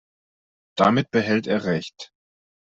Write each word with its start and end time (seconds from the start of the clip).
Damit 0.77 1.11
behält 1.11 1.45
er 1.45 1.63
Recht. 1.65 2.11